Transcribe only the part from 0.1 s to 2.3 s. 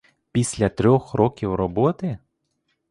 Після трьох років роботи?